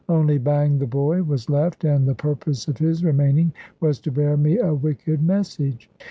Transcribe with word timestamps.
Only 0.09 0.39
Bang, 0.39 0.79
the 0.79 0.87
boy, 0.87 1.21
was 1.21 1.47
left, 1.47 1.83
and 1.83 2.07
the 2.07 2.15
purpose 2.15 2.67
of 2.67 2.79
his 2.79 3.03
remaining 3.03 3.53
was 3.79 3.99
to 3.99 4.11
bear 4.11 4.35
me 4.35 4.57
a 4.57 4.73
wicked 4.73 5.21
message. 5.21 5.91